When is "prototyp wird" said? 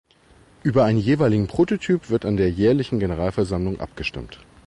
1.45-2.25